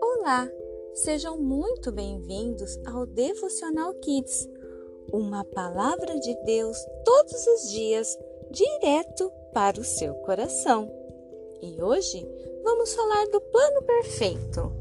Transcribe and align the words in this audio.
Olá, 0.00 0.48
sejam 0.94 1.36
muito 1.36 1.90
bem-vindos 1.90 2.78
ao 2.86 3.04
Devocional 3.04 3.92
Kids, 3.94 4.48
uma 5.12 5.44
palavra 5.44 6.18
de 6.20 6.34
Deus 6.44 6.78
todos 7.04 7.46
os 7.46 7.70
dias, 7.70 8.18
direto 8.50 9.32
para 9.52 9.80
o 9.80 9.84
seu 9.84 10.14
coração. 10.14 10.88
E 11.60 11.82
hoje 11.82 12.24
vamos 12.62 12.94
falar 12.94 13.26
do 13.26 13.40
plano 13.40 13.82
perfeito. 13.82 14.72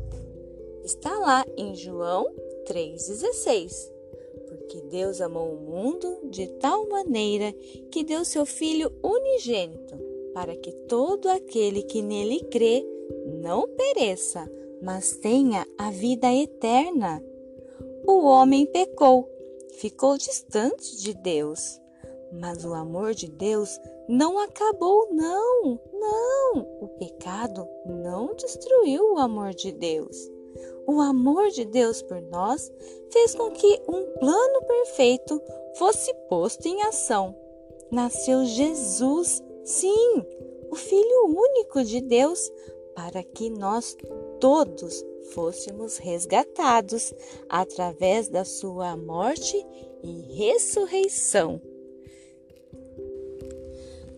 Está 0.83 1.17
lá 1.17 1.43
em 1.57 1.73
João 1.73 2.25
3,16. 2.67 3.92
Porque 4.73 4.87
Deus 4.87 5.21
amou 5.21 5.53
o 5.53 5.61
mundo 5.61 6.17
de 6.31 6.47
tal 6.47 6.89
maneira 6.89 7.53
que 7.91 8.03
deu 8.03 8.25
seu 8.25 8.43
Filho 8.43 8.91
unigênito, 9.03 9.95
para 10.33 10.55
que 10.55 10.71
todo 10.87 11.29
aquele 11.29 11.83
que 11.83 12.01
nele 12.01 12.39
crê 12.45 12.83
não 13.39 13.67
pereça, 13.67 14.51
mas 14.81 15.15
tenha 15.17 15.67
a 15.77 15.91
vida 15.91 16.33
eterna. 16.33 17.23
O 18.07 18.23
homem 18.23 18.65
pecou, 18.65 19.29
ficou 19.73 20.17
distante 20.17 20.97
de 20.97 21.13
Deus, 21.13 21.79
mas 22.31 22.65
o 22.65 22.73
amor 22.73 23.13
de 23.13 23.27
Deus 23.27 23.79
não 24.09 24.39
acabou, 24.39 25.07
não, 25.11 25.79
não. 25.93 26.67
O 26.81 26.87
pecado 26.97 27.67
não 27.85 28.33
destruiu 28.33 29.13
o 29.13 29.19
amor 29.19 29.53
de 29.53 29.71
Deus. 29.71 30.17
O 30.87 30.99
amor 30.99 31.49
de 31.49 31.65
Deus 31.65 32.01
por 32.01 32.21
nós 32.21 32.71
fez 33.11 33.33
com 33.35 33.51
que 33.51 33.81
um 33.87 34.03
plano 34.19 34.61
perfeito 34.65 35.41
fosse 35.75 36.13
posto 36.29 36.67
em 36.67 36.81
ação. 36.83 37.35
Nasceu 37.91 38.45
Jesus, 38.45 39.41
sim, 39.63 40.25
o 40.69 40.75
Filho 40.75 41.27
único 41.27 41.83
de 41.83 42.01
Deus, 42.01 42.51
para 42.95 43.23
que 43.23 43.49
nós 43.49 43.95
todos 44.39 45.05
fôssemos 45.31 45.97
resgatados 45.97 47.13
através 47.47 48.27
da 48.27 48.43
sua 48.43 48.97
morte 48.97 49.55
e 50.03 50.21
ressurreição. 50.35 51.61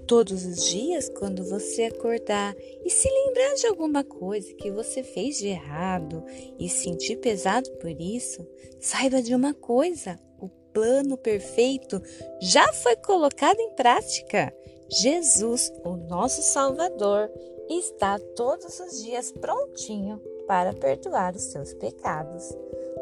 Todos 0.08 0.46
os 0.46 0.64
dias, 0.66 1.10
quando 1.10 1.44
você 1.44 1.86
acordar 1.86 2.56
e 2.84 2.90
se 2.92 3.10
lembrar 3.10 3.56
de 3.56 3.66
alguma 3.66 4.04
coisa 4.04 4.54
que 4.54 4.70
você 4.70 5.02
fez 5.02 5.38
de 5.38 5.48
errado 5.48 6.24
e 6.60 6.70
sentir 6.70 7.18
pesado 7.18 7.72
por 7.80 7.90
isso, 7.90 8.46
saiba 8.80 9.22
de 9.22 9.34
uma 9.34 9.54
coisa: 9.54 10.20
o 10.40 10.48
plano 10.72 11.18
perfeito 11.18 12.00
já 12.40 12.72
foi 12.72 12.96
colocado 12.98 13.60
em 13.60 13.72
prática. 13.72 14.54
Jesus, 14.90 15.74
o 15.84 15.96
nosso 15.96 16.44
Salvador, 16.44 17.32
está 17.68 18.20
todos 18.36 18.80
os 18.80 19.04
dias 19.04 19.32
prontinho 19.32 20.22
para 20.46 20.74
perdoar 20.74 21.36
os 21.36 21.42
seus 21.42 21.74
pecados. 21.74 22.56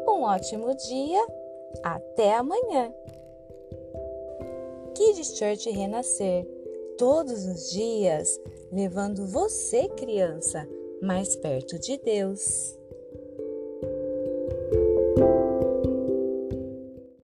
Um 0.08 0.22
ótimo 0.22 0.74
dia, 0.74 1.26
até 1.82 2.34
amanhã. 2.34 2.90
Kids 4.94 5.36
Church 5.36 5.68
Renascer, 5.70 6.46
todos 6.96 7.44
os 7.44 7.70
dias, 7.70 8.40
levando 8.72 9.26
você, 9.26 9.88
criança, 9.88 10.68
mais 11.02 11.36
perto 11.36 11.78
de 11.78 11.96
Deus. 11.98 12.78